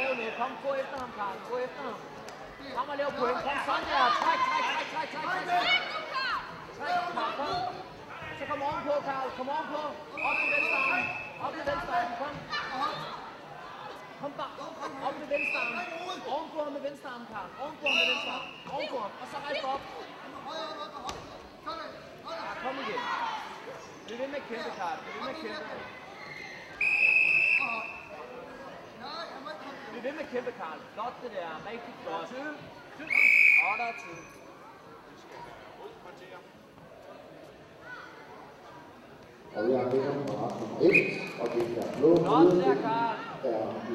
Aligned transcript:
lave 0.00 0.12
noget. 0.18 0.34
Kom, 0.40 0.50
gå 0.64 0.70
efter 0.82 0.96
ham, 1.02 1.10
Karl. 1.18 1.36
Gå 1.50 1.56
efter 1.66 1.80
ham. 1.86 1.96
Kom 2.76 2.86
og 2.92 2.96
lav 3.00 3.08
point. 3.18 3.38
Kom, 3.46 3.58
sådan 3.68 3.84
der. 3.90 4.04
Træk, 4.22 4.40
træk, 4.48 4.64
træk, 4.72 4.86
træk, 4.92 5.08
træk, 5.14 5.26
træk. 5.26 5.66
Træk, 6.78 6.94
Karl, 7.16 7.32
kom. 7.40 7.54
Så 8.38 8.44
kom 8.50 8.60
ovenpå, 8.68 8.94
Karl. 9.08 9.28
Kom 9.38 9.48
ovenpå. 9.54 9.82
Op 10.28 10.34
til 10.40 10.48
venstre 10.54 10.78
arm. 10.92 11.04
Op 11.44 11.52
til 11.56 11.64
venstre 11.70 11.94
arm. 12.02 12.12
Kom. 12.20 12.34
Kom 14.20 14.32
bare. 14.40 14.52
Op 15.06 15.14
med 15.20 15.28
venstre 15.34 15.58
arm. 15.64 15.74
Ovenpå 16.34 16.58
ham 16.66 16.72
med 16.76 16.82
venstre 16.88 17.08
arm, 17.14 17.24
Karl. 17.32 17.48
Ovenpå 17.62 17.84
ham 17.90 17.96
med 18.00 18.06
venstre 18.12 18.32
arm. 18.38 18.46
Ovenpå 18.74 18.96
ham. 19.04 19.12
Og 19.22 19.26
så 19.32 19.36
rejs 19.44 19.62
op. 19.72 19.82
Ja, 22.46 22.52
kom 22.62 22.74
igen. 22.82 23.00
Bliv 24.06 24.18
ved 24.20 24.28
med 24.34 24.40
at 24.42 24.46
kæmpe, 24.48 24.70
Karl. 24.80 24.96
Bliv 25.02 25.14
ved 25.14 25.22
med 25.28 25.34
at 25.34 25.40
kæmpe. 25.42 26.05
Bliv 29.96 30.04
ved 30.04 30.18
med 30.20 30.26
kæmpe, 30.32 30.52
Karl. 30.60 30.78
Flot 30.94 31.14
det 31.22 31.30
der. 31.36 31.50
Rigtig 31.70 31.92
flot. 32.02 32.28
Og 33.66 33.72
der 33.78 33.86
er 33.92 33.96
tid. 34.02 34.18
Og 39.56 39.60
vi 39.66 39.72
har 39.72 39.84
vinder 39.90 40.26
på 40.26 40.32
ret 40.42 40.54
nummer 40.60 40.78
1, 40.80 40.90
og 41.40 41.46
det 41.54 41.62
er 41.78 41.88
blå 41.98 42.10
Karl. 42.16 42.46
er 42.46 42.82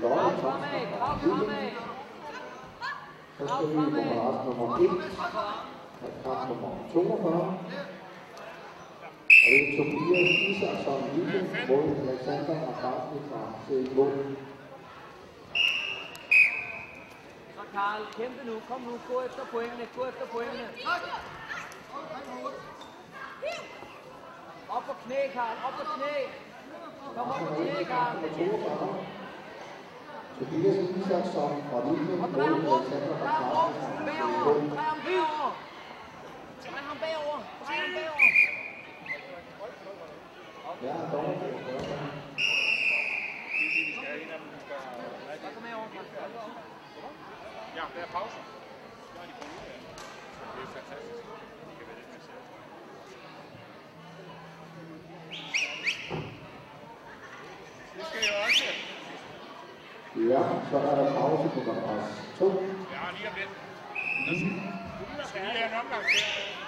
Lotte 0.01 0.37
Thomsen. 0.41 0.71
fremad. 1.21 1.71
Så 3.37 3.43
skal 3.47 3.67
vi 3.67 3.73
på 3.73 4.21
ret 4.27 4.39
nummer 4.45 4.67
1, 4.77 4.89
og 6.03 6.09
krav 6.23 6.47
nummer 6.47 6.71
42. 6.93 7.81
Og 9.43 9.49
det 9.51 9.61
er 9.61 9.77
Tobias 9.77 10.29
Isaksson 10.49 11.01
Lille 11.15 11.39
mod 11.67 11.83
Alexander 12.09 12.55
McCartney 12.67 13.21
fra 13.29 13.41
CSK. 13.63 13.97
Så 17.55 17.60
Karl, 17.73 18.01
kæmpe 18.17 18.41
nu. 18.49 18.55
Kom 18.67 18.81
nu. 18.81 18.93
Gå 19.09 19.21
efter 19.21 19.43
pointene. 19.51 19.85
Gå 19.97 20.05
efter 20.05 20.25
pointene. 20.33 20.67
Op 24.69 24.83
på 24.83 24.93
knæ, 25.03 25.19
Karl. 25.33 25.55
Op 25.67 25.73
på 25.79 25.85
knæ. 25.95 26.15
Kom 27.15 27.31
op 27.31 27.39
på 27.39 27.45
knæ, 27.55 27.83
Karl. 27.83 28.13
Nummer 28.15 28.29
42. 28.37 29.05
Tobias 30.39 30.77
Isaksson 30.99 31.63
fra 31.69 31.79
Lille 31.87 32.13
Og 32.23 32.29
drej 32.35 32.45
ham 32.45 32.65
rundt. 32.69 32.89
Drej 33.23 33.35
ham 33.41 33.47
rundt. 33.55 33.75
Bagover. 34.07 34.53
Drej 34.75 34.87
ham 34.91 34.99
bagover. 35.07 35.51
Drej 36.63 36.81
ham 36.89 36.97
bagover. 37.03 37.39
Drej 37.65 37.75
ham 37.83 37.91
bagover. 37.97 38.29
Ja, 40.83 40.93
dommer 41.11 41.33
på 41.39 41.45
første. 41.65 41.93
Det 43.57 43.65
er 43.67 43.71
det, 43.75 43.83
vi 43.87 43.93
skal 43.95 44.07
have. 44.09 44.21
En 44.23 44.29
af 44.35 44.39
dem 44.41 44.49
skal... 44.65 44.77
Så 45.41 45.47
kom 45.55 45.63
herover, 45.69 45.87
Karl. 45.93 46.40
Der 47.95 48.01
er 48.01 48.11
pauser. 48.15 48.43
Så 49.13 49.17
er 49.21 49.25
de 49.29 49.33
på 49.39 49.43
ude. 49.51 49.73
Det 50.55 50.61
er 50.65 50.71
fantastisk. 50.75 51.23
De 51.67 51.73
kan 51.77 51.85
være 51.89 51.97
lidt. 51.99 52.11
Det 57.95 58.03
skal 58.09 58.21
jeg 58.27 58.35
også. 58.45 58.67
Ja, 60.31 60.41
så 60.69 60.77
er 60.89 60.95
der 60.99 61.05
pause 61.19 61.49
på 61.55 61.59
madras 61.67 62.07
2. 62.39 62.45
Ja, 62.95 63.01
lige 63.17 63.27
om 63.29 63.35
lidt. 63.39 63.53
Så 65.17 65.23
skal 65.29 65.41
vi 65.41 65.47
have 65.47 65.67
en 65.71 65.75
omgang 65.81 66.03
til. 66.11 66.21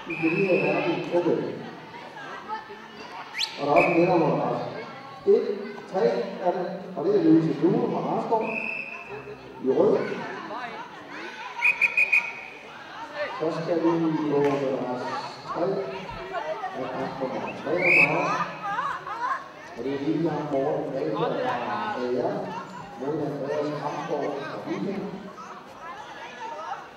Vi 0.07 0.13
skal 0.17 0.29
lige 0.31 0.47
have 0.47 0.61
været 0.67 0.85
i 0.91 1.11
gruppe. 1.11 1.33
Og 3.59 3.63
der 3.65 3.71
er 3.71 3.77
også 3.77 3.89
en 3.89 3.95
vinder 3.95 4.17
mod 4.17 4.33
os. 4.49 4.61
1, 5.25 5.33
3 5.91 5.99
er 6.45 6.51
det, 6.51 6.65
og 6.97 7.05
det 7.05 7.11
er 7.19 7.23
Louise 7.23 7.53
Lune 7.61 7.91
fra 7.93 8.01
Raskov. 8.09 8.43
I 9.65 9.69
rød. 9.77 9.97
Så 13.43 13.51
skal 13.63 13.75
vi 13.83 13.91
på 14.31 14.39
madras 14.39 15.03
3. 15.47 15.63
Og 16.79 16.85
kamp 16.93 17.11
på 17.19 17.25
nummer 17.27 17.51
43. 17.63 17.73
Og 19.77 19.83
det 19.83 19.93
er 19.93 19.99
Lilian 19.99 20.43
Morten 20.51 20.93
Valberg 20.93 21.39
fra 21.65 21.79
AR. 22.03 22.35
Mod 22.99 23.15
Andreas 23.27 23.69
Kamsgaard 23.81 24.35
fra 24.49 24.57
Viking. 24.67 25.03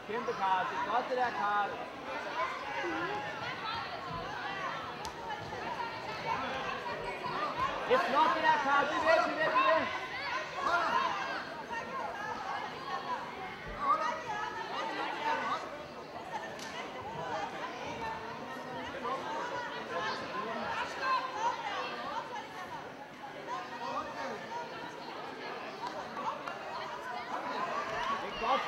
Kæmpe, 0.09 0.33
Karl. 0.41 0.65
Det 0.71 0.77
er 0.79 0.85
godt, 0.93 1.05
det 1.11 1.17
der, 1.23 1.33
Karl. 1.41 1.71
Det 7.89 7.95
er 7.95 8.03
flot, 8.09 8.31
det 8.35 8.43
der, 8.49 8.59
Karl. 8.67 8.85
Det 8.91 8.97
er 8.99 9.05
væk, 9.09 9.23
det 9.39 9.45
er 9.47 9.53
væk, 9.69 10.96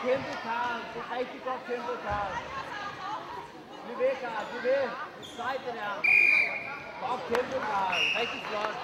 Kæmpe. 0.02 0.28
Det 0.28 0.34
er 0.34 0.42
Karl. 0.48 0.80
Det 0.94 1.02
er 1.02 1.16
rigtig 1.18 1.40
godt 1.48 1.62
kæmpe, 1.68 1.92
Karl. 2.06 2.32
Bliv 3.84 3.98
ved, 3.98 4.14
Karl. 4.22 4.44
Bliv 4.50 4.62
ved. 4.62 4.82
Det 4.82 5.24
er 5.24 5.30
sejt, 5.36 5.60
det 5.66 5.74
der. 5.80 5.92
Godt 7.04 7.22
kæmpe, 7.30 7.58
Karl. 7.70 8.00
Rigtig 8.20 8.40
flot. 8.48 8.76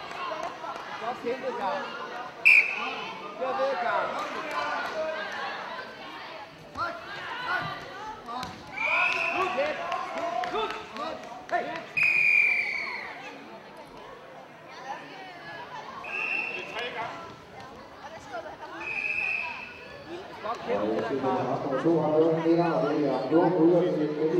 Godt 1.04 1.18
kæmpe, 1.24 1.48
Karl. 1.60 1.82
Kør 3.38 3.52
ved, 3.60 3.72
Karl. 3.84 4.23
Og 20.50 20.56
kæmpet, 20.66 20.94
jeg 20.94 21.02
det 21.02 21.02
der, 21.02 21.06
skal 21.06 21.18
Karl. 21.20 21.42
nummer 21.64 21.82
2 21.82 22.00
har 22.02 22.08
lavet 22.12 22.30
en 22.34 22.60
og 22.74 22.80
det 22.90 23.06
er 23.12 23.18
Jørgen 23.32 23.54
Ude 23.62 24.34